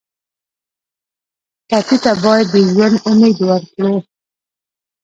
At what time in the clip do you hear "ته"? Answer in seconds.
2.03-2.11